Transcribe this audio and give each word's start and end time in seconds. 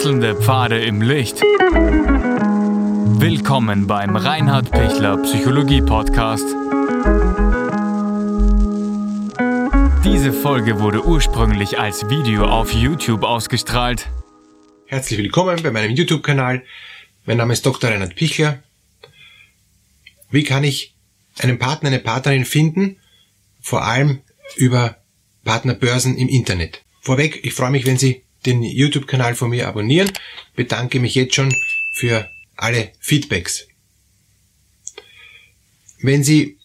Wechselnde 0.00 0.34
Pfade 0.34 0.82
im 0.82 1.02
Licht. 1.02 1.42
Willkommen 3.20 3.86
beim 3.86 4.16
Reinhard 4.16 4.70
Pichler 4.70 5.18
Psychologie 5.18 5.82
Podcast. 5.82 6.46
Diese 10.02 10.32
Folge 10.32 10.80
wurde 10.80 11.04
ursprünglich 11.04 11.78
als 11.78 12.08
Video 12.08 12.46
auf 12.46 12.72
YouTube 12.72 13.24
ausgestrahlt. 13.24 14.08
Herzlich 14.86 15.18
willkommen 15.18 15.62
bei 15.62 15.70
meinem 15.70 15.90
YouTube-Kanal. 15.90 16.62
Mein 17.26 17.36
Name 17.36 17.52
ist 17.52 17.66
Dr. 17.66 17.90
Reinhard 17.90 18.14
Pichler. 18.14 18.62
Wie 20.30 20.44
kann 20.44 20.64
ich 20.64 20.94
einen 21.40 21.58
Partner, 21.58 21.90
eine 21.90 21.98
Partnerin 21.98 22.46
finden? 22.46 22.96
Vor 23.60 23.84
allem 23.84 24.20
über 24.56 24.96
Partnerbörsen 25.44 26.16
im 26.16 26.28
Internet. 26.28 26.80
Vorweg, 27.02 27.44
ich 27.44 27.52
freue 27.52 27.70
mich, 27.70 27.84
wenn 27.84 27.98
Sie 27.98 28.24
den 28.46 28.62
YouTube-Kanal 28.62 29.34
von 29.34 29.50
mir 29.50 29.68
abonnieren. 29.68 30.10
Bedanke 30.54 31.00
mich 31.00 31.14
jetzt 31.14 31.34
schon 31.34 31.54
für 31.92 32.28
alle 32.56 32.92
Feedbacks. 33.00 33.66
Wenn 36.02 36.24
Sie 36.24 36.58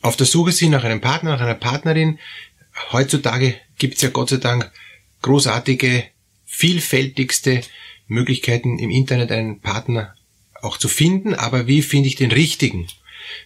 auf 0.00 0.16
der 0.16 0.26
Suche 0.26 0.52
sind 0.52 0.70
nach 0.70 0.84
einem 0.84 1.00
Partner, 1.00 1.30
nach 1.30 1.40
einer 1.40 1.54
Partnerin, 1.54 2.18
heutzutage 2.92 3.54
gibt 3.78 3.96
es 3.96 4.02
ja 4.02 4.10
Gott 4.10 4.30
sei 4.30 4.36
Dank 4.36 4.70
großartige, 5.22 6.04
vielfältigste 6.44 7.62
Möglichkeiten 8.06 8.78
im 8.78 8.90
Internet 8.90 9.32
einen 9.32 9.60
Partner 9.60 10.14
auch 10.60 10.76
zu 10.76 10.88
finden, 10.88 11.34
aber 11.34 11.66
wie 11.66 11.82
finde 11.82 12.08
ich 12.08 12.16
den 12.16 12.32
richtigen? 12.32 12.88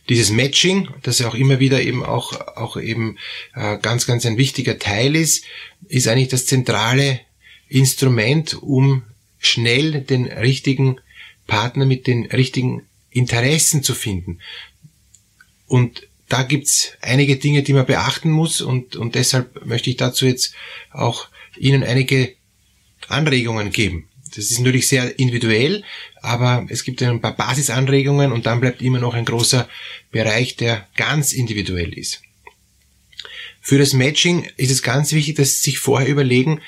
Dieses 0.09 0.31
Matching, 0.31 0.89
das 1.03 1.21
ja 1.21 1.29
auch 1.29 1.35
immer 1.35 1.61
wieder 1.61 1.81
eben 1.81 2.05
auch, 2.05 2.33
auch 2.57 2.77
eben 2.77 3.17
äh, 3.55 3.79
ganz, 3.79 4.07
ganz 4.07 4.27
ein 4.27 4.37
wichtiger 4.37 4.79
Teil 4.79 5.15
ist, 5.15 5.45
ist 5.87 6.09
eigentlich 6.09 6.29
das 6.29 6.47
zentrale 6.47 7.21
Instrument, 7.69 8.55
um 8.63 9.03
schnell 9.39 10.01
den 10.01 10.27
richtigen 10.27 11.01
Partner 11.47 11.87
mit 11.87 12.07
den 12.07 12.27
richtigen 12.27 12.83
Interessen 13.11 13.83
zu 13.83 13.95
finden. 13.95 14.41
Und 15.67 16.09
da 16.29 16.43
gibt's 16.43 16.93
einige 17.01 17.37
Dinge, 17.37 17.63
die 17.63 17.73
man 17.73 17.87
beachten 17.87 18.31
muss 18.31 18.61
und, 18.61 18.97
und 18.97 19.15
deshalb 19.15 19.65
möchte 19.65 19.91
ich 19.91 19.97
dazu 19.97 20.27
jetzt 20.27 20.55
auch 20.93 21.29
Ihnen 21.57 21.83
einige 21.83 22.35
Anregungen 23.09 23.71
geben. 23.71 24.09
Das 24.37 24.51
ist 24.51 24.59
natürlich 24.59 24.89
sehr 24.89 25.19
individuell, 25.19 25.85
aber 26.21 26.67
es 26.69 26.85
gibt 26.85 27.03
ein 27.03 27.21
paar 27.21 27.35
Basisanregungen 27.35 28.31
und 28.31 28.45
dann 28.45 28.61
bleibt 28.61 28.83
immer 28.83 28.99
noch 28.99 29.15
ein 29.15 29.25
großer 29.25 29.69
Bereich, 30.11 30.57
der 30.57 30.87
ganz 30.97 31.33
individuell 31.33 31.97
ist. 31.97 32.21
Für 33.61 33.79
das 33.79 33.95
Matching 33.95 34.49
ist 34.57 34.71
es 34.71 34.83
ganz 34.83 35.13
wichtig, 35.13 35.37
dass 35.37 35.61
Sie 35.61 35.71
sich 35.71 35.79
vorher 35.79 36.09
überlegen, 36.09 36.61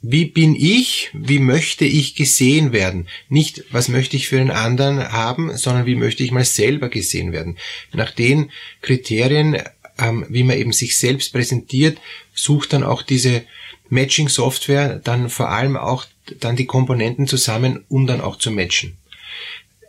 wie 0.00 0.26
bin 0.26 0.54
ich, 0.54 1.10
wie 1.12 1.40
möchte 1.40 1.84
ich 1.84 2.14
gesehen 2.14 2.72
werden? 2.72 3.08
Nicht, 3.28 3.64
was 3.70 3.88
möchte 3.88 4.16
ich 4.16 4.28
für 4.28 4.40
einen 4.40 4.50
anderen 4.50 5.12
haben, 5.12 5.56
sondern 5.56 5.86
wie 5.86 5.96
möchte 5.96 6.22
ich 6.22 6.30
mal 6.30 6.44
selber 6.44 6.88
gesehen 6.88 7.32
werden? 7.32 7.58
Nach 7.92 8.12
den 8.12 8.50
Kriterien, 8.80 9.60
ähm, 9.98 10.24
wie 10.28 10.44
man 10.44 10.56
eben 10.56 10.72
sich 10.72 10.96
selbst 10.96 11.32
präsentiert, 11.32 11.98
sucht 12.32 12.72
dann 12.72 12.84
auch 12.84 13.02
diese 13.02 13.42
Matching-Software 13.90 15.00
dann 15.02 15.30
vor 15.30 15.50
allem 15.50 15.76
auch 15.76 16.06
dann 16.40 16.56
die 16.56 16.66
Komponenten 16.66 17.26
zusammen, 17.26 17.84
um 17.88 18.06
dann 18.06 18.20
auch 18.20 18.36
zu 18.36 18.50
matchen. 18.52 18.96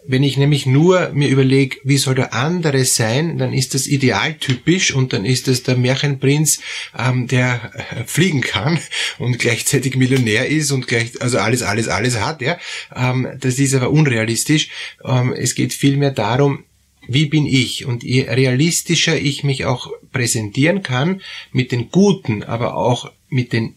Wenn 0.05 0.23
ich 0.23 0.37
nämlich 0.37 0.65
nur 0.65 1.11
mir 1.13 1.27
überlege, 1.27 1.77
wie 1.83 1.97
soll 1.97 2.15
der 2.15 2.33
andere 2.33 2.85
sein, 2.85 3.37
dann 3.37 3.53
ist 3.53 3.73
das 3.73 3.85
idealtypisch 3.85 4.93
und 4.93 5.13
dann 5.13 5.25
ist 5.25 5.47
es 5.47 5.63
der 5.63 5.77
Märchenprinz, 5.77 6.61
ähm, 6.97 7.27
der 7.27 7.71
äh, 7.73 8.03
fliegen 8.05 8.41
kann 8.41 8.79
und 9.19 9.39
gleichzeitig 9.39 9.95
Millionär 9.95 10.47
ist 10.47 10.71
und 10.71 10.87
gleich, 10.87 11.21
also 11.21 11.37
alles, 11.37 11.61
alles, 11.61 11.87
alles 11.87 12.19
hat, 12.19 12.41
ja. 12.41 12.57
Ähm, 12.95 13.27
das 13.39 13.59
ist 13.59 13.73
aber 13.73 13.91
unrealistisch. 13.91 14.69
Ähm, 15.03 15.33
es 15.33 15.53
geht 15.53 15.73
vielmehr 15.73 16.11
darum, 16.11 16.63
wie 17.07 17.25
bin 17.25 17.45
ich? 17.45 17.85
Und 17.85 18.03
je 18.03 18.29
realistischer 18.29 19.17
ich 19.17 19.43
mich 19.43 19.65
auch 19.65 19.91
präsentieren 20.11 20.83
kann, 20.83 21.21
mit 21.51 21.71
den 21.71 21.89
guten, 21.89 22.43
aber 22.43 22.75
auch 22.75 23.11
mit 23.29 23.51
den 23.51 23.75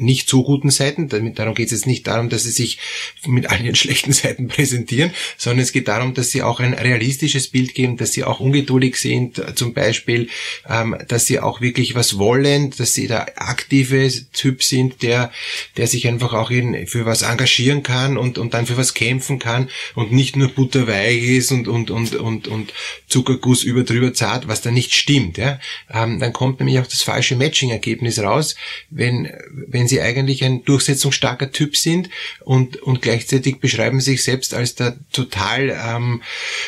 nicht 0.00 0.28
so 0.28 0.42
guten 0.42 0.70
Seiten. 0.70 1.08
Darum 1.34 1.54
geht 1.54 1.66
es 1.66 1.72
jetzt 1.72 1.86
nicht 1.86 2.06
darum, 2.06 2.28
dass 2.28 2.44
sie 2.44 2.50
sich 2.50 2.78
mit 3.26 3.50
all 3.50 3.64
ihren 3.64 3.74
schlechten 3.74 4.12
Seiten 4.12 4.48
präsentieren, 4.48 5.12
sondern 5.36 5.62
es 5.62 5.72
geht 5.72 5.88
darum, 5.88 6.14
dass 6.14 6.30
sie 6.30 6.42
auch 6.42 6.60
ein 6.60 6.74
realistisches 6.74 7.48
Bild 7.48 7.74
geben, 7.74 7.96
dass 7.96 8.12
sie 8.12 8.24
auch 8.24 8.40
ungeduldig 8.40 8.96
sind, 8.96 9.42
zum 9.54 9.74
Beispiel, 9.74 10.28
ähm, 10.68 10.96
dass 11.08 11.26
sie 11.26 11.40
auch 11.40 11.60
wirklich 11.60 11.94
was 11.94 12.18
wollen, 12.18 12.70
dass 12.76 12.94
sie 12.94 13.06
der 13.06 13.40
aktive 13.40 14.10
Typ 14.32 14.62
sind, 14.62 15.02
der, 15.02 15.32
der 15.76 15.86
sich 15.86 16.06
einfach 16.06 16.32
auch 16.32 16.50
in, 16.50 16.86
für 16.86 17.06
was 17.06 17.22
engagieren 17.22 17.82
kann 17.82 18.16
und, 18.16 18.38
und 18.38 18.54
dann 18.54 18.66
für 18.66 18.76
was 18.76 18.94
kämpfen 18.94 19.38
kann 19.38 19.68
und 19.94 20.12
nicht 20.12 20.36
nur 20.36 20.48
butterweich 20.48 21.22
ist 21.22 21.52
und, 21.52 21.68
und, 21.68 21.90
und, 21.90 22.14
und, 22.14 22.48
und 22.48 22.72
Zuckerguss 23.08 23.62
über 23.62 23.84
drüber 23.84 24.12
zart, 24.14 24.48
was 24.48 24.60
da 24.62 24.70
nicht 24.70 24.94
stimmt. 24.94 25.38
Ja? 25.38 25.60
Ähm, 25.92 26.18
dann 26.18 26.32
kommt 26.32 26.60
nämlich 26.60 26.78
auch 26.78 26.86
das 26.86 27.02
falsche 27.02 27.36
Matching-Ergebnis 27.36 28.18
raus, 28.18 28.56
wenn 28.90 29.30
wenn 29.68 29.88
sie 29.90 30.00
eigentlich 30.00 30.42
ein 30.44 30.64
durchsetzungsstarker 30.64 31.52
Typ 31.52 31.76
sind 31.76 32.08
und, 32.40 32.76
und 32.82 33.02
gleichzeitig 33.02 33.60
beschreiben 33.60 34.00
sich 34.00 34.24
selbst 34.24 34.54
als 34.54 34.74
der 34.74 34.96
total 35.12 35.70
ähm, 35.70 36.22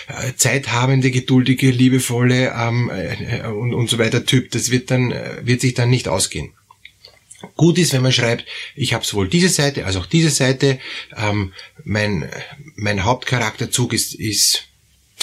äh, 0.08 0.34
zeithabende, 0.36 1.10
geduldige, 1.10 1.70
liebevolle 1.70 2.52
ähm, 2.54 2.90
äh, 2.90 3.46
und, 3.48 3.72
und 3.72 3.88
so 3.88 3.98
weiter 3.98 4.26
Typ. 4.26 4.50
Das 4.50 4.70
wird 4.70 4.90
dann, 4.90 5.12
äh, 5.12 5.38
wird 5.42 5.62
sich 5.62 5.72
dann 5.74 5.88
nicht 5.88 6.08
ausgehen. 6.08 6.52
Gut 7.56 7.78
ist, 7.78 7.92
wenn 7.92 8.02
man 8.02 8.12
schreibt, 8.12 8.44
ich 8.76 8.94
habe 8.94 9.04
sowohl 9.04 9.28
diese 9.28 9.48
Seite 9.48 9.86
als 9.86 9.96
auch 9.96 10.06
diese 10.06 10.30
Seite. 10.30 10.78
Ähm, 11.16 11.52
mein, 11.84 12.28
mein 12.76 13.04
Hauptcharakterzug 13.04 13.92
ist, 13.92 14.14
ist 14.14 14.64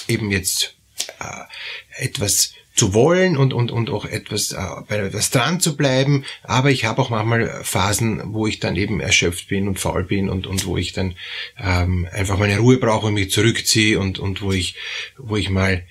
eben 0.08 0.32
jetzt 0.32 0.76
äh, 1.20 2.04
etwas 2.04 2.54
zu 2.80 2.94
wollen 2.94 3.36
und, 3.36 3.54
und, 3.54 3.72
und 3.72 3.90
auch 3.90 4.06
etwas, 4.06 4.54
äh, 4.54 4.58
bei 4.88 5.00
etwas 5.00 5.32
dran 5.32 5.60
zu 5.60 5.76
bleiben. 5.76 6.24
Aber 6.44 6.72
ich 6.72 6.86
habe 6.86 7.02
auch 7.02 7.10
manchmal 7.10 7.62
Phasen, 7.62 8.34
wo 8.34 8.48
ich 8.48 8.62
dann 8.62 8.78
eben 8.78 9.02
erschöpft 9.02 9.50
bin 9.50 9.68
und 9.68 9.80
faul 9.80 10.06
bin 10.06 10.30
und, 10.30 10.48
und 10.48 10.66
wo 10.66 10.78
ich 10.78 10.94
dann 10.94 11.16
ähm, 11.58 12.08
einfach 12.14 12.40
meine 12.40 12.60
Ruhe 12.60 12.78
brauche 12.78 13.08
und 13.08 13.16
mich 13.16 13.32
zurückziehe 13.32 14.00
und, 14.00 14.18
und 14.18 14.42
wo 14.42 14.54
ich, 14.54 14.76
wo 15.18 15.36
ich 15.36 15.50
mal 15.50 15.84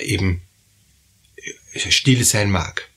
eben 0.00 0.42
still 1.74 2.24
sein 2.24 2.50
mag. 2.50 2.88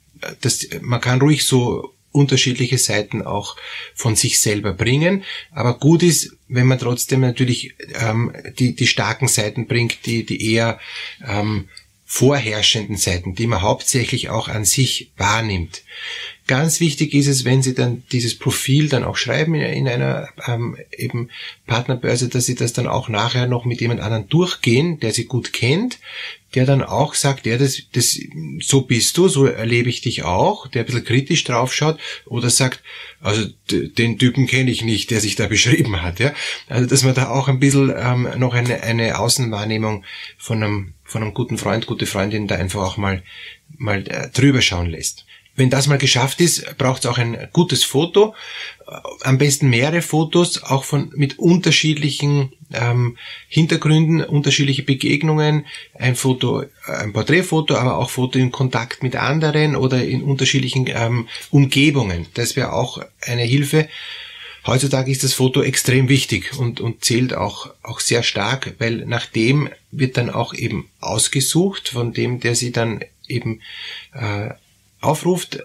Das, 0.41 0.67
man 0.81 0.99
kann 0.99 1.21
ruhig 1.21 1.45
so 1.45 1.93
unterschiedliche 2.11 2.79
Seiten 2.79 3.21
auch 3.21 3.57
von 3.93 4.15
sich 4.15 4.39
selber 4.39 4.73
bringen. 4.73 5.23
Aber 5.51 5.77
gut 5.77 6.01
ist, 6.01 6.35
wenn 6.47 6.65
man 6.65 6.79
trotzdem 6.79 7.19
natürlich 7.19 7.75
ähm, 7.93 8.33
die, 8.57 8.75
die 8.75 8.87
starken 8.87 9.27
Seiten 9.27 9.67
bringt, 9.67 10.07
die, 10.07 10.25
die 10.25 10.51
eher 10.53 10.79
ähm, 11.27 11.69
vorherrschenden 12.07 12.97
Seiten, 12.97 13.33
die 13.33 13.47
man 13.47 13.61
hauptsächlich 13.61 14.29
auch 14.29 14.47
an 14.47 14.63
sich 14.63 15.11
wahrnimmt. 15.17 15.81
Ganz 16.47 16.79
wichtig 16.79 17.15
ist 17.15 17.25
es, 17.25 17.43
wenn 17.43 17.63
Sie 17.63 17.73
dann 17.73 18.03
dieses 18.11 18.37
Profil 18.37 18.87
dann 18.87 19.03
auch 19.03 19.17
schreiben 19.17 19.55
in 19.55 19.87
einer 19.87 20.29
ähm, 20.47 20.77
eben 20.95 21.29
Partnerbörse, 21.65 22.29
dass 22.29 22.45
Sie 22.45 22.53
das 22.53 22.73
dann 22.73 22.85
auch 22.85 23.09
nachher 23.09 23.47
noch 23.47 23.65
mit 23.65 23.81
jemand 23.81 24.01
anderen 24.01 24.29
durchgehen, 24.29 24.99
der 24.99 25.11
Sie 25.11 25.25
gut 25.25 25.53
kennt, 25.53 25.97
der 26.55 26.65
dann 26.65 26.81
auch 26.83 27.15
sagt, 27.15 27.45
ja, 27.45 27.57
das, 27.57 27.81
das, 27.91 28.19
so 28.61 28.81
bist 28.81 29.17
du, 29.17 29.27
so 29.27 29.45
erlebe 29.45 29.89
ich 29.89 30.01
dich 30.01 30.23
auch, 30.23 30.67
der 30.67 30.83
ein 30.83 30.85
bisschen 30.85 31.03
kritisch 31.03 31.43
draufschaut 31.43 31.99
oder 32.25 32.49
sagt, 32.49 32.81
also 33.21 33.45
den 33.71 34.17
Typen 34.17 34.47
kenne 34.47 34.71
ich 34.71 34.83
nicht, 34.83 35.11
der 35.11 35.19
sich 35.19 35.35
da 35.35 35.47
beschrieben 35.55 36.01
hat, 36.01 36.19
ja. 36.19 36.33
Also, 36.67 36.87
dass 36.87 37.03
man 37.03 37.13
da 37.13 37.29
auch 37.29 37.47
ein 37.47 37.59
bisschen 37.59 37.93
ähm, 37.95 38.29
noch 38.37 38.53
eine, 38.53 38.83
eine 38.83 39.19
Außenwahrnehmung 39.19 40.05
von 40.37 40.63
einem, 40.63 40.93
von 41.05 41.21
einem 41.21 41.33
guten 41.33 41.57
Freund, 41.57 41.85
gute 41.85 42.05
Freundin 42.05 42.47
da 42.47 42.55
einfach 42.55 42.81
auch 42.81 42.97
mal, 42.97 43.23
mal 43.77 44.05
äh, 44.07 44.29
drüber 44.31 44.61
schauen 44.61 44.89
lässt. 44.89 45.25
Wenn 45.57 45.69
das 45.69 45.87
mal 45.87 45.97
geschafft 45.97 46.41
ist, 46.41 46.77
braucht 46.77 47.05
es 47.05 47.09
auch 47.09 47.17
ein 47.17 47.47
gutes 47.53 47.85
Foto. 47.85 48.35
Äh, 48.87 48.95
am 49.21 49.37
besten 49.37 49.69
mehrere 49.69 50.01
Fotos, 50.01 50.61
auch 50.63 50.83
von 50.83 51.11
mit 51.15 51.39
unterschiedlichen 51.39 52.51
ähm, 52.73 53.17
Hintergründen, 53.47 54.21
unterschiedliche 54.21 54.83
Begegnungen. 54.83 55.65
Ein 55.93 56.15
Foto, 56.15 56.63
äh, 56.63 56.67
ein 56.87 57.13
Porträtfoto, 57.13 57.75
aber 57.75 57.97
auch 57.97 58.09
Foto 58.09 58.37
in 58.37 58.51
Kontakt 58.51 59.03
mit 59.03 59.15
anderen 59.15 59.75
oder 59.77 60.03
in 60.03 60.23
unterschiedlichen 60.23 60.87
ähm, 60.89 61.29
Umgebungen. 61.51 62.25
Das 62.33 62.55
wäre 62.55 62.73
auch 62.73 63.01
eine 63.21 63.43
Hilfe. 63.43 63.87
Heutzutage 64.65 65.11
ist 65.11 65.23
das 65.23 65.33
Foto 65.33 65.61
extrem 65.61 66.09
wichtig 66.09 66.57
und, 66.57 66.81
und 66.81 67.05
zählt 67.05 67.35
auch, 67.35 67.71
auch 67.83 67.99
sehr 67.99 68.23
stark, 68.23 68.75
weil 68.79 69.05
nach 69.05 69.27
dem 69.27 69.69
wird 69.91 70.17
dann 70.17 70.31
auch 70.31 70.53
eben 70.55 70.89
ausgesucht, 70.99 71.89
von 71.89 72.13
dem, 72.13 72.39
der 72.39 72.55
sie 72.55 72.71
dann 72.71 73.03
eben 73.27 73.61
äh, 74.13 74.49
aufruft, 75.01 75.59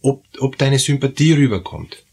ob, 0.00 0.24
ob 0.38 0.56
deine 0.56 0.78
Sympathie 0.78 1.32
rüberkommt. 1.32 2.05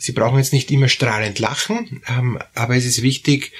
Sie 0.00 0.12
brauchen 0.12 0.38
jetzt 0.38 0.54
nicht 0.54 0.70
immer 0.70 0.88
strahlend 0.88 1.38
lachen, 1.38 2.02
ähm, 2.08 2.38
aber 2.54 2.74
es 2.74 2.86
ist 2.86 3.02
wichtig, 3.02 3.52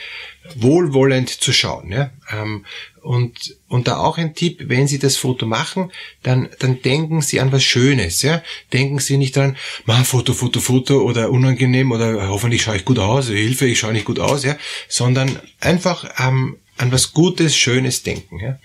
wohlwollend 0.56 1.28
zu 1.28 1.52
schauen. 1.52 1.92
Ja? 1.92 2.10
Ähm, 2.32 2.64
und, 3.02 3.56
und 3.68 3.88
da 3.88 3.98
auch 3.98 4.16
ein 4.16 4.34
Tipp, 4.34 4.62
wenn 4.64 4.88
Sie 4.88 4.98
das 4.98 5.16
Foto 5.16 5.44
machen, 5.44 5.92
dann, 6.22 6.48
dann 6.58 6.80
denken 6.80 7.20
Sie 7.20 7.40
an 7.40 7.52
was 7.52 7.62
Schönes. 7.62 8.22
Ja? 8.22 8.42
Denken 8.72 8.98
Sie 8.98 9.18
nicht 9.18 9.36
dran, 9.36 9.56
ma, 9.84 10.02
Foto, 10.02 10.32
Foto, 10.32 10.60
Foto 10.60 11.02
oder 11.02 11.30
unangenehm 11.30 11.92
oder 11.92 12.28
hoffentlich 12.28 12.62
schaue 12.62 12.76
ich 12.76 12.86
gut 12.86 12.98
aus, 12.98 13.28
Hilfe, 13.28 13.66
ich 13.66 13.78
schaue 13.78 13.92
nicht 13.92 14.06
gut 14.06 14.18
aus, 14.18 14.42
ja? 14.42 14.56
sondern 14.88 15.38
einfach 15.60 16.10
ähm, 16.18 16.56
an 16.78 16.90
was 16.90 17.12
Gutes, 17.12 17.54
Schönes 17.54 18.02
denken. 18.02 18.40
Ja? 18.40 18.58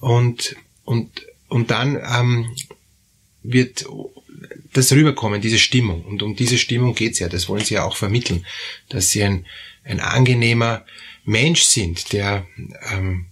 Und, 0.00 0.56
und, 0.84 1.26
und 1.48 1.70
dann 1.70 1.96
ähm, 1.96 2.56
wird 3.42 3.84
das 4.72 4.92
rüberkommen, 4.92 5.40
diese 5.40 5.58
Stimmung. 5.58 6.04
Und 6.04 6.22
um 6.22 6.36
diese 6.36 6.58
Stimmung 6.58 6.94
geht's 6.94 7.18
ja, 7.18 7.28
das 7.28 7.48
wollen 7.48 7.64
sie 7.64 7.74
ja 7.74 7.84
auch 7.84 7.96
vermitteln, 7.96 8.46
dass 8.88 9.10
sie 9.10 9.22
ein, 9.22 9.46
ein 9.84 10.00
angenehmer 10.00 10.84
Mensch 11.24 11.62
sind, 11.62 12.12
der, 12.12 12.46
ähm, 12.90 13.26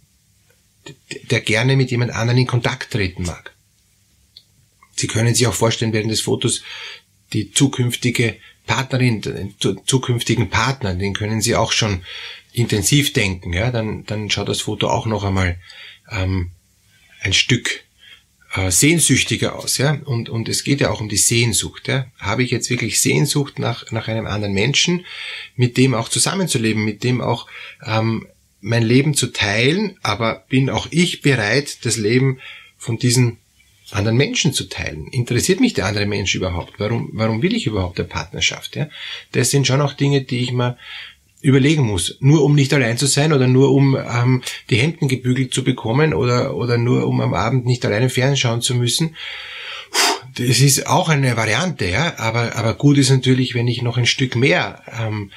der 1.31 1.41
gerne 1.41 1.77
mit 1.77 1.91
jemand 1.91 2.13
anderen 2.13 2.39
in 2.39 2.47
Kontakt 2.47 2.93
treten 2.93 3.25
mag. 3.25 3.55
Sie 4.95 5.07
können 5.07 5.35
sich 5.35 5.47
auch 5.47 5.55
vorstellen, 5.55 5.93
während 5.93 6.11
des 6.11 6.23
Fotos 6.23 6.63
die 7.33 7.53
zukünftige 7.53 8.37
Partnerin, 8.67 9.21
den 9.21 9.55
zukünftigen 9.59 10.51
Partner, 10.51 10.95
den 10.95 11.15
können 11.15 11.41
Sie 11.41 11.55
auch 11.55 11.73
schon 11.73 12.03
intensiv 12.53 13.13
denken. 13.13 13.53
Ja, 13.53 13.71
dann, 13.71 14.05
dann 14.07 14.31
schaut 14.31 14.49
das 14.49 14.63
Foto 14.63 14.89
auch 14.89 15.07
noch 15.07 15.25
einmal 15.25 15.59
ähm, 16.11 16.51
ein 17.21 17.33
Stück 17.33 17.85
äh, 18.57 18.71
sehnsüchtiger 18.71 19.57
aus, 19.57 19.79
ja. 19.79 19.99
Und, 20.05 20.29
und 20.29 20.49
es 20.49 20.65
geht 20.65 20.81
ja 20.81 20.91
auch 20.91 21.01
um 21.01 21.09
die 21.09 21.17
Sehnsucht, 21.17 21.89
ja. 21.89 22.07
Habe 22.19 22.43
ich 22.43 22.51
jetzt 22.51 22.71
wirklich 22.71 23.01
Sehnsucht 23.01 23.59
nach, 23.59 23.91
nach 23.93 24.09
einem 24.09 24.27
anderen 24.27 24.55
Menschen, 24.55 25.05
mit 25.57 25.77
dem 25.77 25.95
auch 25.95 26.09
zusammenzuleben, 26.09 26.85
mit 26.85 27.05
dem 27.05 27.21
auch 27.21 27.47
ähm, 27.85 28.27
mein 28.61 28.83
Leben 28.83 29.15
zu 29.15 29.29
teilen, 29.29 29.97
aber 30.03 30.45
bin 30.49 30.71
auch 30.71 30.89
ich 30.91 31.23
bereit, 31.23 31.85
das 31.85 31.97
Leben 31.97 32.41
von 32.79 32.99
diesen 32.99 33.39
anderen 33.93 34.17
Menschen 34.17 34.53
zu 34.53 34.69
teilen. 34.69 35.07
Interessiert 35.09 35.61
mich 35.61 35.75
der 35.75 35.87
andere 35.87 36.07
Mensch 36.07 36.35
überhaupt? 36.35 36.75
Warum, 36.79 37.11
warum 37.13 37.43
will 37.43 37.55
ich 37.55 37.67
überhaupt 37.67 38.01
eine 38.01 38.09
Partnerschaft? 38.09 38.75
Ja? 38.75 38.89
Das 39.33 39.51
sind 39.51 39.67
schon 39.67 39.81
auch 39.81 39.93
Dinge, 39.93 40.23
die 40.23 40.41
ich 40.41 40.53
mir 40.53 40.77
überlegen 41.47 41.85
muss. 41.85 42.17
Nur 42.19 42.43
um 42.43 42.57
nicht 42.57 42.75
allein 42.75 42.99
zu 42.99 43.07
sein 43.07 43.33
oder 43.33 43.47
nur 43.47 43.73
um 43.73 43.97
ähm, 43.97 44.43
die 44.69 44.77
Hemden 44.77 45.07
gebügelt 45.07 45.55
zu 45.55 45.63
bekommen 45.63 46.13
oder, 46.13 46.57
oder 46.57 46.77
nur 46.77 47.07
um 47.07 47.21
am 47.21 47.35
Abend 47.35 47.67
nicht 47.67 47.85
alleine 47.87 48.09
fernschauen 48.09 48.63
zu 48.63 48.75
müssen. 48.75 49.15
Das 50.35 50.61
ist 50.61 50.89
auch 50.89 51.09
eine 51.09 51.37
Variante, 51.37 51.87
ja, 51.87 52.19
aber, 52.19 52.57
aber 52.57 52.75
gut 52.75 52.99
ist 52.99 53.11
natürlich, 53.11 53.55
wenn 53.55 53.69
ich 53.69 53.81
noch 53.81 53.97
ein 53.97 54.07
Stück 54.07 54.35
mehr 54.35 54.83
ähm, 55.01 55.31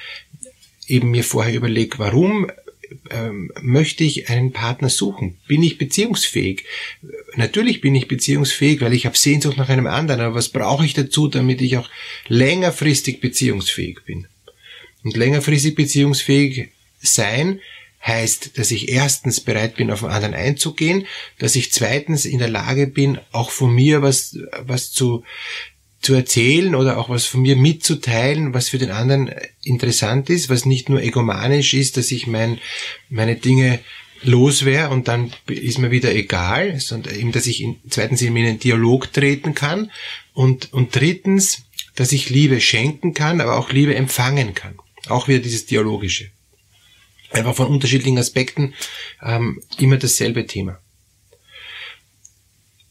eben 0.88 1.12
mir 1.12 1.22
vorher 1.22 1.54
überlege, 1.54 1.98
warum 1.98 2.50
ähm, 3.10 3.52
möchte 3.62 4.02
ich 4.02 4.28
einen 4.28 4.52
Partner 4.52 4.88
suchen? 4.88 5.38
Bin 5.46 5.62
ich 5.62 5.78
beziehungsfähig? 5.78 6.64
Natürlich 7.36 7.80
bin 7.80 7.94
ich 7.94 8.08
beziehungsfähig, 8.08 8.80
weil 8.80 8.94
ich 8.94 9.06
habe 9.06 9.16
Sehnsucht 9.16 9.56
nach 9.56 9.68
einem 9.68 9.86
anderen, 9.86 10.20
aber 10.20 10.34
was 10.34 10.48
brauche 10.48 10.84
ich 10.84 10.94
dazu, 10.94 11.28
damit 11.28 11.60
ich 11.60 11.76
auch 11.76 11.88
längerfristig 12.26 13.20
beziehungsfähig 13.20 14.00
bin? 14.04 14.26
Und 15.04 15.16
längerfristig 15.16 15.74
beziehungsfähig 15.74 16.70
sein 17.00 17.60
heißt, 18.06 18.58
dass 18.58 18.70
ich 18.70 18.88
erstens 18.88 19.40
bereit 19.40 19.76
bin, 19.76 19.90
auf 19.90 20.00
den 20.00 20.10
anderen 20.10 20.34
einzugehen, 20.34 21.06
dass 21.38 21.56
ich 21.56 21.72
zweitens 21.72 22.24
in 22.24 22.38
der 22.38 22.48
Lage 22.48 22.86
bin, 22.86 23.18
auch 23.32 23.50
von 23.50 23.74
mir 23.74 24.02
was, 24.02 24.38
was 24.60 24.90
zu, 24.90 25.22
zu 26.00 26.14
erzählen 26.14 26.74
oder 26.74 26.98
auch 26.98 27.10
was 27.10 27.26
von 27.26 27.42
mir 27.42 27.56
mitzuteilen, 27.56 28.54
was 28.54 28.70
für 28.70 28.78
den 28.78 28.90
anderen 28.90 29.30
interessant 29.62 30.30
ist, 30.30 30.48
was 30.48 30.64
nicht 30.64 30.88
nur 30.88 31.02
egomanisch 31.02 31.74
ist, 31.74 31.98
dass 31.98 32.10
ich 32.10 32.26
mein, 32.26 32.58
meine 33.10 33.36
Dinge 33.36 33.80
los 34.22 34.64
wäre 34.64 34.90
und 34.90 35.08
dann 35.08 35.32
ist 35.48 35.78
mir 35.78 35.90
wieder 35.90 36.14
egal, 36.14 36.78
sondern 36.80 37.14
eben, 37.14 37.32
dass 37.32 37.46
ich 37.46 37.62
in, 37.62 37.76
zweitens 37.88 38.22
in 38.22 38.36
einen 38.36 38.58
Dialog 38.58 39.12
treten 39.12 39.54
kann 39.54 39.90
und, 40.32 40.72
und 40.72 40.94
drittens, 40.94 41.62
dass 41.96 42.12
ich 42.12 42.30
Liebe 42.30 42.60
schenken 42.60 43.14
kann, 43.14 43.40
aber 43.40 43.58
auch 43.58 43.70
Liebe 43.70 43.94
empfangen 43.94 44.54
kann. 44.54 44.78
Auch 45.08 45.28
wieder 45.28 45.40
dieses 45.40 45.66
Dialogische. 45.66 46.30
Einfach 47.30 47.54
von 47.54 47.68
unterschiedlichen 47.68 48.18
Aspekten 48.18 48.74
ähm, 49.22 49.62
immer 49.78 49.96
dasselbe 49.96 50.46
Thema. 50.46 50.80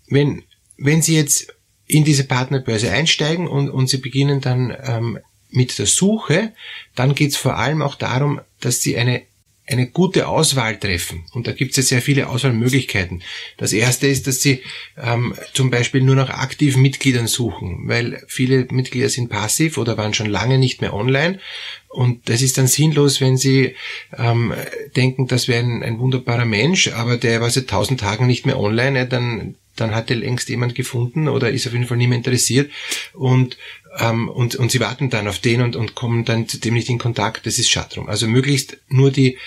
Wenn, 0.08 0.44
wenn 0.78 1.02
Sie 1.02 1.16
jetzt 1.16 1.54
in 1.86 2.04
diese 2.04 2.24
Partnerbörse 2.24 2.92
einsteigen 2.92 3.48
und, 3.48 3.70
und 3.70 3.88
Sie 3.90 3.98
beginnen 3.98 4.42
dann 4.42 4.76
ähm, 4.82 5.20
mit 5.50 5.78
der 5.78 5.88
Suche, 5.88 6.54
dann 6.96 7.16
geht 7.16 7.32
es 7.32 7.38
vor 7.38 7.58
allem 7.58 7.82
auch 7.82 7.96
darum, 7.96 8.42
dass 8.60 8.82
Sie 8.82 8.98
eine 8.98 9.24
eine 9.70 9.88
gute 9.88 10.28
Auswahl 10.28 10.78
treffen. 10.78 11.26
Und 11.34 11.48
da 11.48 11.52
gibt 11.52 11.72
es 11.72 11.78
ja 11.78 11.84
sehr 11.84 12.02
viele 12.02 12.28
Auswahlmöglichkeiten. 12.28 13.22
Das 13.58 13.72
erste 13.72 14.08
ist, 14.08 14.26
dass 14.28 14.42
Sie 14.42 14.64
ähm, 14.98 15.36
zum 15.54 15.70
Beispiel 15.70 16.02
nur 16.02 16.16
nach 16.16 16.30
aktiven 16.30 16.82
Mitgliedern 16.82 17.28
suchen, 17.28 17.84
weil 17.86 18.24
viele 18.28 18.68
Mitglieder 18.72 19.10
sind 19.10 19.30
passiv 19.30 19.78
oder 19.78 19.98
waren 19.98 20.14
schon 20.14 20.30
lange 20.30 20.58
nicht 20.58 20.82
mehr 20.82 20.94
online. 20.94 21.40
Und 21.88 22.30
das 22.30 22.42
ist 22.42 22.58
dann 22.58 22.68
sinnlos, 22.68 23.22
wenn 23.22 23.38
Sie 23.38 23.76
ähm, 24.18 24.54
denken, 24.96 25.28
das 25.28 25.48
wäre 25.48 25.64
ein, 25.64 25.84
ein, 25.84 26.00
wunderbarer 26.00 26.46
Mensch, 26.46 26.90
aber 26.90 27.18
der 27.18 27.42
war 27.42 27.50
seit 27.50 27.68
tausend 27.68 28.00
Tagen 28.00 28.28
nicht 28.28 28.46
mehr 28.46 28.60
online, 28.60 29.08
dann 29.08 29.56
dann 29.80 29.96
hat 29.96 30.10
er 30.10 30.18
längst 30.18 30.50
jemand 30.50 30.76
gefunden 30.76 31.28
oder 31.28 31.52
ist 31.52 31.68
auf 31.68 31.74
jeden 31.74 31.88
Fall 31.88 31.98
niemand 31.98 32.26
interessiert 32.26 32.72
und 33.14 33.58
ähm, 33.98 34.30
und, 34.30 34.56
und 34.56 34.72
sie 34.72 34.80
warten 34.80 35.10
dann 35.10 35.28
auf 35.28 35.40
den 35.40 35.62
und, 35.62 35.76
und 35.76 35.96
kommen 35.96 36.26
dann 36.26 36.48
zu 36.48 36.58
dem 36.58 36.74
nicht 36.74 36.90
in 36.90 36.98
Kontakt, 36.98 37.46
das 37.46 37.60
ist 37.60 37.70
Schattrum. 37.70 38.08
Also 38.08 38.28
möglichst 38.28 38.78
nur 38.88 39.12
die, 39.12 39.38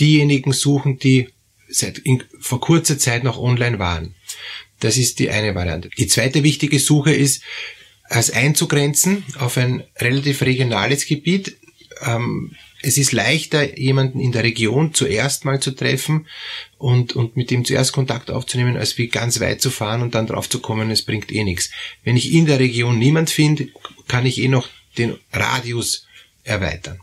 diejenigen 0.00 0.52
suchen, 0.52 0.98
die 0.98 1.28
seit 1.68 1.98
in, 1.98 2.22
vor 2.40 2.60
kurzer 2.60 2.98
Zeit 2.98 3.24
noch 3.24 3.38
online 3.38 3.78
waren. 3.78 4.14
Das 4.80 4.96
ist 4.96 5.18
die 5.18 5.30
eine 5.30 5.54
Variante. 5.54 5.90
Die 5.96 6.06
zweite 6.06 6.42
wichtige 6.42 6.78
Suche 6.78 7.12
ist, 7.12 7.42
als 8.04 8.30
einzugrenzen 8.30 9.24
auf 9.38 9.56
ein 9.56 9.82
relativ 9.98 10.42
regionales 10.42 11.06
Gebiet. 11.06 11.56
Ähm, 12.02 12.54
es 12.84 12.98
ist 12.98 13.12
leichter, 13.12 13.78
jemanden 13.78 14.20
in 14.20 14.32
der 14.32 14.44
Region 14.44 14.92
zuerst 14.92 15.44
mal 15.44 15.60
zu 15.60 15.70
treffen 15.70 16.26
und, 16.76 17.14
und 17.14 17.36
mit 17.36 17.50
dem 17.50 17.64
zuerst 17.64 17.92
Kontakt 17.92 18.30
aufzunehmen, 18.30 18.76
als 18.76 18.98
wie 18.98 19.08
ganz 19.08 19.40
weit 19.40 19.62
zu 19.62 19.70
fahren 19.70 20.02
und 20.02 20.14
dann 20.14 20.26
drauf 20.26 20.48
zu 20.48 20.60
kommen, 20.60 20.90
es 20.90 21.02
bringt 21.02 21.32
eh 21.32 21.44
nichts. 21.44 21.70
Wenn 22.02 22.16
ich 22.16 22.32
in 22.32 22.46
der 22.46 22.58
Region 22.58 22.98
niemand 22.98 23.30
finde, 23.30 23.68
kann 24.06 24.26
ich 24.26 24.40
eh 24.40 24.48
noch 24.48 24.68
den 24.98 25.16
Radius 25.32 26.06
erweitern. 26.42 27.00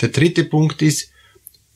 Der 0.00 0.10
dritte 0.10 0.44
Punkt 0.44 0.82
ist, 0.82 1.10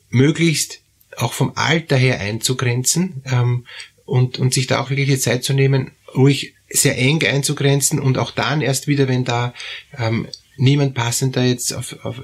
möglichst 0.09 0.81
auch 1.17 1.33
vom 1.33 1.53
Alter 1.55 1.97
her 1.97 2.19
einzugrenzen 2.19 3.23
ähm, 3.25 3.65
und, 4.05 4.39
und 4.39 4.53
sich 4.53 4.67
da 4.67 4.79
auch 4.81 4.89
wirklich 4.89 5.21
Zeit 5.21 5.43
zu 5.43 5.53
nehmen, 5.53 5.91
ruhig 6.15 6.53
sehr 6.69 6.97
eng 6.97 7.23
einzugrenzen 7.23 7.99
und 7.99 8.17
auch 8.17 8.31
dann 8.31 8.61
erst 8.61 8.87
wieder, 8.87 9.07
wenn 9.07 9.25
da 9.25 9.53
ähm, 9.97 10.27
niemand 10.59 10.93
passender 10.93 11.43
jetzt 11.43 11.73
auf, 11.73 12.03
auf, 12.03 12.21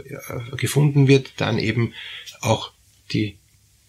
gefunden 0.58 1.08
wird, 1.08 1.34
dann 1.38 1.60
eben 1.60 1.94
auch 2.42 2.72
die 3.12 3.38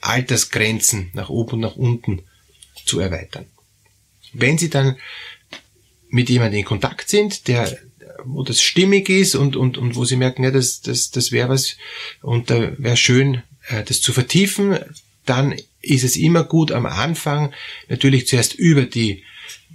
Altersgrenzen 0.01 1.11
nach 1.15 1.29
oben 1.29 1.55
und 1.55 1.61
nach 1.61 1.77
unten 1.77 2.23
zu 2.85 3.01
erweitern. 3.01 3.47
Wenn 4.33 4.59
Sie 4.59 4.71
dann 4.71 4.97
mit 6.09 6.29
jemandem 6.29 6.61
in 6.61 6.65
Kontakt 6.65 7.09
sind, 7.09 7.49
der 7.49 7.77
wo 8.25 8.43
das 8.43 8.63
stimmig 8.63 9.09
ist 9.09 9.35
und, 9.35 9.57
und, 9.57 9.79
und 9.79 9.95
wo 9.95 10.05
sie 10.05 10.17
merken, 10.17 10.45
ja, 10.45 10.51
das, 10.51 10.81
das, 10.81 11.11
das 11.11 11.33
wäre 11.33 11.49
was 11.49 11.77
und 12.23 12.51
da 12.51 12.73
wäre 12.79 12.97
schön, 12.97 13.43
äh, 13.69 13.83
das 13.85 14.01
zu 14.01 14.13
vertiefen, 14.13 14.79
dann 15.25 15.55
ist 15.81 16.05
es 16.05 16.17
immer 16.17 16.45
gut 16.45 16.73
am 16.73 16.87
Anfang 16.87 17.53
natürlich 17.89 18.27
zuerst 18.27 18.55
über 18.55 18.83
die, 18.83 19.25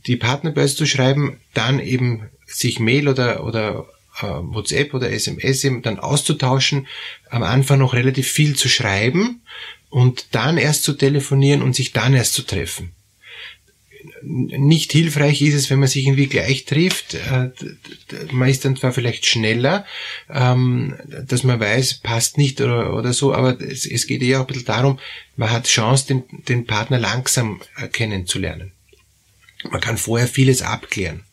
die 0.07 0.15
Partnerbörse 0.15 0.75
zu 0.75 0.85
schreiben, 0.85 1.39
dann 1.53 1.79
eben 1.79 2.29
sich 2.45 2.79
Mail 2.79 3.07
oder, 3.07 3.45
oder 3.45 3.87
WhatsApp 4.19 4.93
oder 4.93 5.11
SMS 5.11 5.63
eben 5.63 5.81
dann 5.81 5.99
auszutauschen, 5.99 6.87
am 7.29 7.43
Anfang 7.43 7.79
noch 7.79 7.93
relativ 7.93 8.27
viel 8.27 8.55
zu 8.55 8.69
schreiben 8.69 9.41
und 9.89 10.27
dann 10.31 10.57
erst 10.57 10.83
zu 10.83 10.93
telefonieren 10.93 11.61
und 11.61 11.75
sich 11.75 11.91
dann 11.93 12.13
erst 12.13 12.33
zu 12.33 12.43
treffen. 12.43 12.91
Nicht 14.23 14.91
hilfreich 14.93 15.41
ist 15.43 15.53
es, 15.53 15.69
wenn 15.69 15.79
man 15.79 15.87
sich 15.87 16.05
irgendwie 16.05 16.27
gleich 16.27 16.65
trifft. 16.65 17.13
Äh, 17.13 17.51
man 18.31 18.49
ist 18.49 18.65
dann 18.65 18.75
zwar 18.75 18.93
vielleicht 18.93 19.27
schneller, 19.27 19.85
ähm, 20.27 20.95
dass 21.27 21.43
man 21.43 21.59
weiß, 21.59 21.95
passt 21.95 22.37
nicht 22.37 22.61
oder, 22.61 23.13
so, 23.13 23.33
aber 23.33 23.61
es, 23.61 24.07
geht 24.07 24.23
eher 24.23 24.39
auch 24.39 24.45
ein 24.45 24.47
bisschen 24.47 24.65
darum, 24.65 24.99
man 25.35 25.51
hat 25.51 25.67
Chance, 25.67 26.07
den, 26.07 26.23
den 26.47 26.65
Partner 26.65 26.97
langsam 26.97 27.61
kennenzulernen. 27.91 28.71
Man 29.69 29.81
kann 29.81 29.97
vorher 29.99 30.27
vieles 30.27 30.63
abklären 30.63 31.23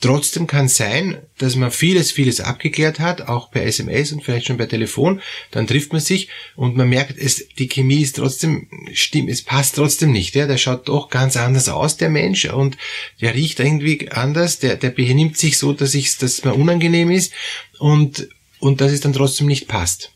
Trotzdem 0.00 0.46
kann 0.46 0.68
sein, 0.68 1.18
dass 1.38 1.56
man 1.56 1.70
vieles, 1.70 2.12
vieles 2.12 2.40
abgeklärt 2.40 3.00
hat, 3.00 3.22
auch 3.22 3.50
per 3.50 3.64
SMS 3.64 4.12
und 4.12 4.22
vielleicht 4.22 4.46
schon 4.46 4.58
per 4.58 4.68
Telefon. 4.68 5.22
Dann 5.50 5.66
trifft 5.66 5.92
man 5.92 6.02
sich 6.02 6.28
und 6.54 6.76
man 6.76 6.88
merkt, 6.88 7.16
es, 7.16 7.46
die 7.58 7.68
Chemie 7.68 8.02
ist 8.02 8.16
trotzdem, 8.16 8.68
stimmt, 8.92 9.30
es 9.30 9.42
passt 9.42 9.76
trotzdem 9.76 10.12
nicht. 10.12 10.34
Ja? 10.34 10.46
Der 10.46 10.58
schaut 10.58 10.88
doch 10.88 11.08
ganz 11.08 11.36
anders 11.36 11.68
aus, 11.68 11.96
der 11.96 12.10
Mensch, 12.10 12.44
und 12.44 12.76
der 13.20 13.34
riecht 13.34 13.58
irgendwie 13.58 14.10
anders, 14.10 14.58
der, 14.58 14.76
der 14.76 14.90
benimmt 14.90 15.38
sich 15.38 15.56
so, 15.56 15.72
dass 15.72 15.94
ich, 15.94 16.18
dass 16.18 16.44
mir 16.44 16.54
unangenehm 16.54 17.10
ist 17.10 17.32
und, 17.78 18.28
und 18.60 18.80
dass 18.80 18.92
es 18.92 19.00
dann 19.00 19.14
trotzdem 19.14 19.46
nicht 19.46 19.66
passt. 19.66 20.12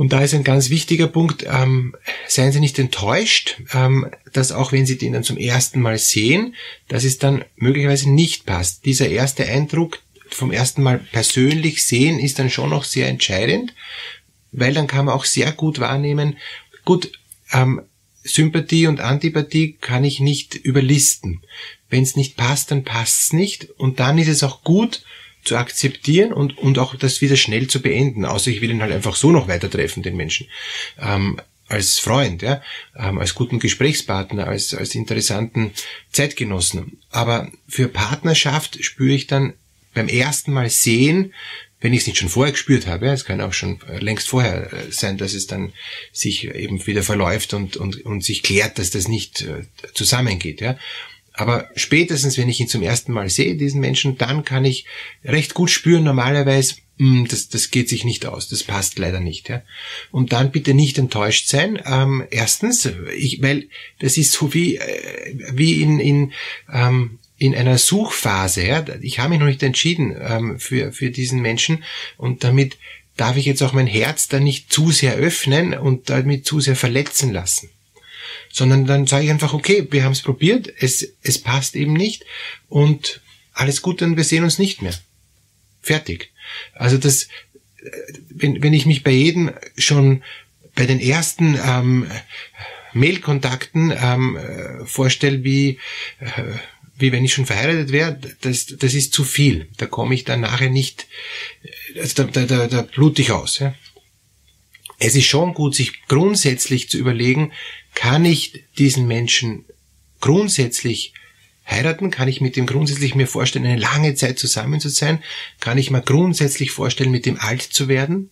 Und 0.00 0.14
da 0.14 0.22
ist 0.22 0.32
ein 0.32 0.44
ganz 0.44 0.70
wichtiger 0.70 1.08
Punkt, 1.08 1.44
ähm, 1.46 1.94
seien 2.26 2.52
Sie 2.52 2.60
nicht 2.60 2.78
enttäuscht, 2.78 3.58
ähm, 3.74 4.10
dass 4.32 4.50
auch 4.50 4.72
wenn 4.72 4.86
Sie 4.86 4.96
den 4.96 5.12
dann 5.12 5.24
zum 5.24 5.36
ersten 5.36 5.78
Mal 5.78 5.98
sehen, 5.98 6.54
dass 6.88 7.04
es 7.04 7.18
dann 7.18 7.44
möglicherweise 7.56 8.10
nicht 8.10 8.46
passt. 8.46 8.86
Dieser 8.86 9.10
erste 9.10 9.44
Eindruck 9.44 9.98
vom 10.30 10.52
ersten 10.52 10.82
Mal 10.82 11.00
persönlich 11.12 11.84
sehen 11.84 12.18
ist 12.18 12.38
dann 12.38 12.48
schon 12.48 12.70
noch 12.70 12.84
sehr 12.84 13.08
entscheidend, 13.08 13.74
weil 14.52 14.72
dann 14.72 14.86
kann 14.86 15.04
man 15.04 15.14
auch 15.14 15.26
sehr 15.26 15.52
gut 15.52 15.80
wahrnehmen, 15.80 16.38
gut, 16.86 17.12
ähm, 17.52 17.82
Sympathie 18.24 18.86
und 18.86 19.00
Antipathie 19.00 19.76
kann 19.82 20.04
ich 20.04 20.18
nicht 20.18 20.54
überlisten. 20.54 21.42
Wenn 21.90 22.04
es 22.04 22.16
nicht 22.16 22.38
passt, 22.38 22.70
dann 22.70 22.84
passt's 22.84 23.34
nicht. 23.34 23.68
Und 23.76 24.00
dann 24.00 24.16
ist 24.16 24.28
es 24.28 24.44
auch 24.44 24.64
gut, 24.64 25.04
zu 25.44 25.56
akzeptieren 25.56 26.32
und, 26.32 26.58
und 26.58 26.78
auch 26.78 26.94
das 26.94 27.20
wieder 27.20 27.36
schnell 27.36 27.66
zu 27.66 27.80
beenden. 27.80 28.24
Außer 28.24 28.50
ich 28.50 28.60
will 28.60 28.70
ihn 28.70 28.82
halt 28.82 28.92
einfach 28.92 29.16
so 29.16 29.30
noch 29.30 29.48
weiter 29.48 29.70
treffen, 29.70 30.02
den 30.02 30.16
Menschen. 30.16 30.46
Ähm, 30.98 31.40
als 31.70 32.00
Freund, 32.00 32.42
ja, 32.42 32.62
ähm, 32.96 33.18
als 33.18 33.34
guten 33.34 33.60
Gesprächspartner, 33.60 34.48
als, 34.48 34.74
als 34.74 34.94
interessanten 34.94 35.70
Zeitgenossen. 36.10 36.98
Aber 37.10 37.50
für 37.68 37.88
Partnerschaft 37.88 38.84
spüre 38.84 39.14
ich 39.14 39.28
dann 39.28 39.54
beim 39.94 40.08
ersten 40.08 40.52
Mal 40.52 40.68
sehen, 40.68 41.32
wenn 41.80 41.94
ich 41.94 42.00
es 42.00 42.06
nicht 42.06 42.18
schon 42.18 42.28
vorher 42.28 42.52
gespürt 42.52 42.86
habe, 42.86 43.06
ja, 43.06 43.12
es 43.12 43.24
kann 43.24 43.40
auch 43.40 43.54
schon 43.54 43.80
äh, 43.88 43.98
längst 43.98 44.28
vorher 44.28 44.72
äh, 44.72 44.90
sein, 44.90 45.16
dass 45.16 45.32
es 45.32 45.46
dann 45.46 45.72
sich 46.12 46.44
eben 46.44 46.86
wieder 46.86 47.02
verläuft 47.02 47.54
und, 47.54 47.76
und, 47.76 48.04
und 48.04 48.22
sich 48.22 48.42
klärt, 48.42 48.78
dass 48.78 48.90
das 48.90 49.08
nicht 49.08 49.42
äh, 49.42 49.64
zusammengeht, 49.94 50.60
ja. 50.60 50.76
Aber 51.40 51.70
spätestens, 51.74 52.36
wenn 52.36 52.50
ich 52.50 52.60
ihn 52.60 52.68
zum 52.68 52.82
ersten 52.82 53.12
Mal 53.12 53.30
sehe, 53.30 53.56
diesen 53.56 53.80
Menschen, 53.80 54.18
dann 54.18 54.44
kann 54.44 54.66
ich 54.66 54.84
recht 55.24 55.54
gut 55.54 55.70
spüren, 55.70 56.04
normalerweise, 56.04 56.74
mh, 56.98 57.20
hm, 57.20 57.28
das, 57.28 57.48
das 57.48 57.70
geht 57.70 57.88
sich 57.88 58.04
nicht 58.04 58.26
aus, 58.26 58.50
das 58.50 58.62
passt 58.62 58.98
leider 58.98 59.20
nicht. 59.20 59.48
Ja. 59.48 59.62
Und 60.10 60.34
dann 60.34 60.50
bitte 60.50 60.74
nicht 60.74 60.98
enttäuscht 60.98 61.48
sein. 61.48 61.80
Ähm, 61.86 62.26
erstens, 62.30 62.90
ich, 63.16 63.40
weil 63.40 63.70
das 64.00 64.18
ist 64.18 64.32
so 64.32 64.52
wie, 64.52 64.76
äh, 64.76 65.34
wie 65.54 65.80
in, 65.80 65.98
in, 65.98 66.32
ähm, 66.70 67.18
in 67.38 67.54
einer 67.54 67.78
Suchphase. 67.78 68.66
Ja. 68.66 68.84
Ich 69.00 69.18
habe 69.18 69.30
mich 69.30 69.40
noch 69.40 69.46
nicht 69.46 69.62
entschieden 69.62 70.14
ähm, 70.20 70.60
für, 70.60 70.92
für 70.92 71.08
diesen 71.08 71.40
Menschen 71.40 71.84
und 72.18 72.44
damit 72.44 72.76
darf 73.16 73.38
ich 73.38 73.46
jetzt 73.46 73.62
auch 73.62 73.72
mein 73.72 73.86
Herz 73.86 74.28
da 74.28 74.40
nicht 74.40 74.70
zu 74.70 74.90
sehr 74.90 75.14
öffnen 75.14 75.72
und 75.72 76.10
damit 76.10 76.44
zu 76.44 76.60
sehr 76.60 76.76
verletzen 76.76 77.32
lassen 77.32 77.70
sondern 78.52 78.86
dann 78.86 79.06
sage 79.06 79.24
ich 79.24 79.30
einfach, 79.30 79.54
okay, 79.54 79.86
wir 79.90 80.04
haben 80.04 80.12
es 80.12 80.22
probiert, 80.22 80.72
es, 80.78 81.14
es 81.22 81.38
passt 81.38 81.76
eben 81.76 81.92
nicht 81.92 82.24
und 82.68 83.20
alles 83.52 83.82
gut, 83.82 84.00
dann 84.00 84.16
wir 84.16 84.24
sehen 84.24 84.44
uns 84.44 84.58
nicht 84.58 84.82
mehr. 84.82 84.94
Fertig. 85.82 86.30
Also 86.74 86.98
das, 86.98 87.28
wenn, 88.28 88.62
wenn 88.62 88.74
ich 88.74 88.86
mich 88.86 89.02
bei 89.02 89.10
jedem 89.10 89.52
schon 89.76 90.22
bei 90.74 90.86
den 90.86 91.00
ersten 91.00 91.58
ähm, 91.62 92.10
Mailkontakten 92.92 93.92
ähm, 93.96 94.38
vorstelle, 94.84 95.44
wie, 95.44 95.78
äh, 96.20 96.26
wie 96.96 97.12
wenn 97.12 97.24
ich 97.24 97.32
schon 97.32 97.46
verheiratet 97.46 97.92
wäre, 97.92 98.18
das, 98.40 98.66
das 98.66 98.94
ist 98.94 99.12
zu 99.12 99.24
viel. 99.24 99.68
Da 99.76 99.86
komme 99.86 100.14
ich 100.14 100.24
dann 100.24 100.40
nachher 100.40 100.70
nicht, 100.70 101.06
also 101.96 102.24
da, 102.24 102.44
da, 102.44 102.46
da, 102.46 102.66
da 102.66 102.82
blute 102.82 103.22
ich 103.22 103.32
aus. 103.32 103.58
Ja. 103.58 103.74
Es 104.98 105.14
ist 105.14 105.26
schon 105.26 105.54
gut, 105.54 105.74
sich 105.74 106.06
grundsätzlich 106.06 106.90
zu 106.90 106.98
überlegen, 106.98 107.52
kann 107.94 108.24
ich 108.24 108.64
diesen 108.78 109.06
Menschen 109.06 109.64
grundsätzlich 110.20 111.14
heiraten? 111.66 112.10
Kann 112.10 112.28
ich 112.28 112.40
mit 112.40 112.56
dem 112.56 112.66
grundsätzlich 112.66 113.14
mir 113.14 113.26
vorstellen, 113.26 113.66
eine 113.66 113.80
lange 113.80 114.14
Zeit 114.14 114.38
zusammen 114.38 114.80
zu 114.80 114.88
sein? 114.88 115.22
Kann 115.60 115.78
ich 115.78 115.90
mir 115.90 116.02
grundsätzlich 116.02 116.70
vorstellen, 116.70 117.10
mit 117.10 117.26
dem 117.26 117.38
alt 117.38 117.62
zu 117.62 117.88
werden? 117.88 118.30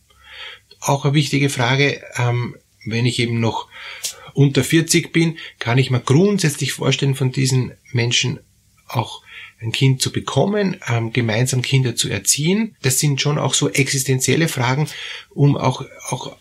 Auch 0.81 1.05
eine 1.05 1.15
wichtige 1.15 1.49
Frage, 1.49 2.03
ähm, 2.17 2.57
wenn 2.85 3.07
ich 3.07 3.19
eben 3.19 3.41
noch 3.41 3.69
unter 4.35 4.62
40 4.62 5.12
bin, 5.12 5.38
kann 5.59 5.79
ich 5.79 5.91
mir 5.91 6.00
grundsätzlich 6.00 6.73
vorstellen, 6.73 7.15
von 7.15 7.33
diesen 7.33 7.73
Menschen 7.93 8.38
auch 8.87 9.23
ein 9.61 9.73
Kind 9.73 10.00
zu 10.00 10.12
bekommen, 10.12 10.77
ähm, 10.87 11.12
gemeinsam 11.12 11.62
Kinder 11.62 11.97
zu 11.97 12.09
erziehen. 12.09 12.77
Das 12.83 12.99
sind 12.99 13.21
schon 13.21 13.38
auch 13.38 13.55
so 13.55 13.69
existenzielle 13.69 14.49
Fragen, 14.49 14.88
um 15.31 15.57
auch, 15.57 15.85
auch 16.11 16.37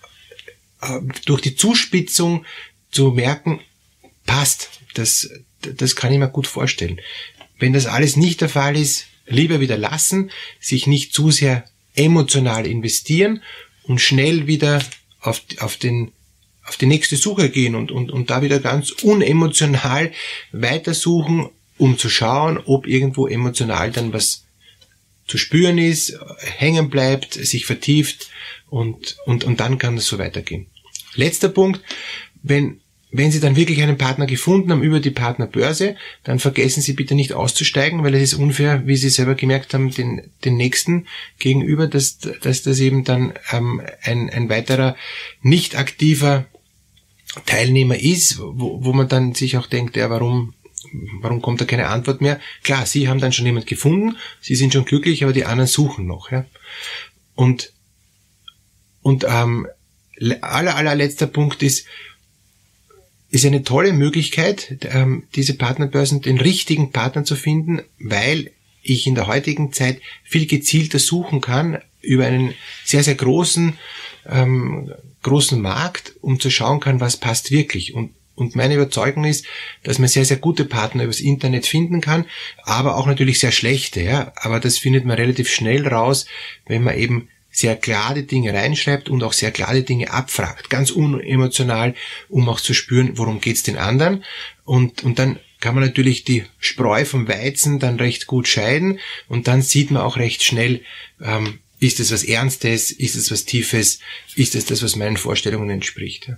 äh, 0.81 0.99
durch 1.25 1.41
die 1.41 1.55
Zuspitzung 1.55 2.45
zu 2.91 3.11
merken, 3.11 3.59
passt, 4.25 4.69
das, 4.93 5.29
das 5.61 5.95
kann 5.95 6.11
ich 6.11 6.19
mir 6.19 6.29
gut 6.29 6.47
vorstellen. 6.47 6.99
Wenn 7.59 7.73
das 7.73 7.85
alles 7.85 8.15
nicht 8.15 8.41
der 8.41 8.49
Fall 8.49 8.77
ist, 8.77 9.05
lieber 9.25 9.59
wieder 9.59 9.77
lassen, 9.77 10.31
sich 10.59 10.87
nicht 10.87 11.13
zu 11.13 11.31
sehr 11.31 11.65
emotional 11.95 12.67
investieren 12.67 13.41
und 13.83 13.99
schnell 13.99 14.47
wieder 14.47 14.83
auf, 15.19 15.41
auf 15.59 15.77
den 15.77 16.11
auf 16.67 16.75
die 16.75 16.85
nächste 16.85 17.15
Suche 17.15 17.49
gehen 17.49 17.75
und, 17.75 17.91
und, 17.91 18.11
und 18.11 18.29
da 18.29 18.41
wieder 18.41 18.59
ganz 18.59 18.91
unemotional 18.91 20.11
weitersuchen, 20.51 21.49
um 21.77 21.97
zu 21.97 22.09
schauen, 22.09 22.59
ob 22.65 22.87
irgendwo 22.87 23.25
emotional 23.25 23.89
dann 23.91 24.11
was 24.11 24.43
zu 25.27 25.37
spüren 25.37 25.77
ist, 25.77 26.19
hängen 26.39 26.89
bleibt, 26.89 27.33
sich 27.35 27.65
vertieft 27.65 28.29
und, 28.69 29.17
und, 29.25 29.45
und 29.45 29.61
dann 29.61 29.77
kann 29.77 29.97
es 29.97 30.07
so 30.07 30.19
weitergehen. 30.19 30.67
Letzter 31.15 31.49
Punkt, 31.49 31.81
wenn, 32.49 32.81
wenn 33.11 33.31
Sie 33.31 33.39
dann 33.39 33.55
wirklich 33.55 33.81
einen 33.81 33.97
Partner 33.97 34.25
gefunden 34.25 34.71
haben 34.71 34.83
über 34.83 34.99
die 34.99 35.11
Partnerbörse, 35.11 35.95
dann 36.23 36.39
vergessen 36.39 36.81
Sie 36.81 36.93
bitte 36.93 37.15
nicht 37.15 37.33
auszusteigen, 37.33 38.03
weil 38.03 38.15
es 38.15 38.33
ist 38.33 38.39
unfair, 38.39 38.85
wie 38.85 38.97
Sie 38.97 39.09
selber 39.09 39.35
gemerkt 39.35 39.73
haben, 39.73 39.91
den, 39.91 40.29
den 40.43 40.57
nächsten 40.57 41.07
gegenüber, 41.39 41.87
dass, 41.87 42.19
dass 42.19 42.63
das 42.63 42.79
eben 42.79 43.03
dann 43.03 43.33
ähm, 43.51 43.81
ein, 44.01 44.29
ein 44.29 44.49
weiterer 44.49 44.95
nicht 45.41 45.77
aktiver 45.77 46.45
Teilnehmer 47.45 47.99
ist, 47.99 48.39
wo, 48.39 48.83
wo 48.83 48.93
man 48.93 49.07
dann 49.07 49.35
sich 49.35 49.57
auch 49.57 49.67
denkt, 49.67 49.95
ja, 49.95 50.09
warum 50.09 50.53
warum 51.21 51.41
kommt 51.41 51.61
da 51.61 51.65
keine 51.65 51.87
Antwort 51.87 52.21
mehr? 52.21 52.39
Klar, 52.63 52.85
Sie 52.85 53.07
haben 53.07 53.19
dann 53.19 53.33
schon 53.33 53.45
jemand 53.45 53.67
gefunden, 53.67 54.17
Sie 54.41 54.55
sind 54.55 54.73
schon 54.73 54.85
glücklich, 54.85 55.23
aber 55.23 55.33
die 55.33 55.45
anderen 55.45 55.67
suchen 55.67 56.07
noch. 56.07 56.31
Ja? 56.31 56.45
Und, 57.35 57.73
und 59.01 59.25
ähm, 59.27 59.67
aller, 60.41 60.75
allerletzter 60.75 61.27
Punkt 61.27 61.63
ist, 61.63 61.85
ist 63.43 63.45
eine 63.45 63.63
tolle 63.63 63.93
Möglichkeit, 63.93 64.77
ähm, 64.91 65.23
diese 65.35 65.55
Partnerbörsen, 65.55 66.21
den 66.21 66.39
richtigen 66.39 66.91
Partner 66.91 67.23
zu 67.23 67.35
finden, 67.35 67.81
weil 67.99 68.51
ich 68.81 69.07
in 69.07 69.15
der 69.15 69.27
heutigen 69.27 69.73
Zeit 69.73 70.01
viel 70.23 70.47
gezielter 70.47 70.99
suchen 70.99 71.41
kann 71.41 71.79
über 72.01 72.25
einen 72.25 72.53
sehr, 72.85 73.03
sehr 73.03 73.15
großen, 73.15 73.77
ähm, 74.27 74.93
großen 75.23 75.61
Markt, 75.61 76.13
um 76.21 76.39
zu 76.39 76.49
schauen 76.49 76.79
kann, 76.79 76.99
was 76.99 77.17
passt 77.17 77.51
wirklich. 77.51 77.93
Und, 77.93 78.11
und 78.35 78.55
meine 78.55 78.75
Überzeugung 78.75 79.25
ist, 79.25 79.45
dass 79.83 79.99
man 79.99 80.07
sehr, 80.07 80.25
sehr 80.25 80.37
gute 80.37 80.63
Partner 80.63 81.03
übers 81.03 81.19
Internet 81.19 81.65
finden 81.65 82.01
kann, 82.01 82.25
aber 82.63 82.95
auch 82.95 83.07
natürlich 83.07 83.39
sehr 83.39 83.51
schlechte, 83.51 84.01
ja. 84.01 84.31
Aber 84.35 84.59
das 84.59 84.77
findet 84.77 85.05
man 85.05 85.17
relativ 85.17 85.49
schnell 85.49 85.87
raus, 85.87 86.27
wenn 86.65 86.83
man 86.83 86.97
eben 86.97 87.27
sehr 87.57 87.75
klare 87.75 88.21
Dinge 88.21 88.53
reinschreibt 88.53 89.09
und 89.09 89.23
auch 89.23 89.33
sehr 89.33 89.51
klare 89.51 89.81
Dinge 89.81 90.11
abfragt, 90.11 90.69
ganz 90.69 90.91
unemotional, 90.91 91.95
um 92.29 92.47
auch 92.49 92.61
zu 92.61 92.75
spüren, 92.75 93.17
worum 93.17 93.41
geht's 93.41 93.63
den 93.63 93.77
anderen. 93.77 94.23
Und, 94.63 95.03
und 95.03 95.17
dann 95.17 95.39
kann 95.59 95.73
man 95.73 95.83
natürlich 95.83 96.23
die 96.23 96.43
Spreu 96.59 97.03
vom 97.03 97.27
Weizen 97.27 97.79
dann 97.79 97.97
recht 97.97 98.27
gut 98.27 98.47
scheiden 98.47 98.99
und 99.27 99.47
dann 99.47 99.63
sieht 99.63 99.89
man 99.89 100.03
auch 100.03 100.17
recht 100.17 100.43
schnell, 100.43 100.81
ähm, 101.19 101.57
ist 101.79 101.99
es 101.99 102.11
was 102.11 102.23
Ernstes, 102.23 102.91
ist 102.91 103.15
es 103.15 103.31
was 103.31 103.45
Tiefes, 103.45 103.99
ist 104.35 104.53
es 104.53 104.65
das, 104.65 104.83
was 104.83 104.95
meinen 104.95 105.17
Vorstellungen 105.17 105.71
entspricht. 105.71 106.31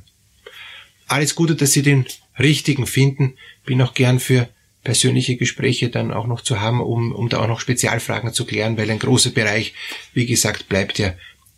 Alles 1.07 1.35
Gute, 1.35 1.55
dass 1.55 1.73
Sie 1.73 1.81
den 1.81 2.05
richtigen 2.37 2.87
finden. 2.87 3.35
Bin 3.65 3.81
auch 3.81 3.93
gern 3.93 4.21
für 4.21 4.47
persönliche 4.89 5.35
Gespräche 5.35 5.89
dann 5.89 6.11
auch 6.11 6.25
noch 6.25 6.41
zu 6.41 6.61
haben, 6.61 6.81
um, 6.81 7.11
um 7.11 7.29
da 7.29 7.41
auch 7.41 7.47
noch 7.47 7.59
Spezialfragen 7.59 8.33
zu 8.33 8.43
klären, 8.43 8.75
weil 8.75 8.89
ein 8.89 8.97
großer 8.97 9.29
Bereich, 9.29 9.75
wie 10.15 10.25
gesagt, 10.25 10.67
bleibt 10.67 10.97
ja 10.97 11.13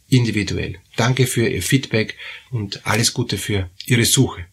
individuell. 0.10 0.80
Danke 0.98 1.26
für 1.28 1.48
Ihr 1.48 1.62
Feedback 1.62 2.18
und 2.50 2.86
alles 2.86 3.14
Gute 3.14 3.38
für 3.38 3.70
Ihre 3.86 4.04
Suche. 4.04 4.48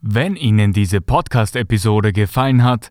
Wenn 0.00 0.36
Ihnen 0.36 0.72
diese 0.72 1.02
Podcast-Episode 1.02 2.14
gefallen 2.14 2.64
hat, 2.64 2.90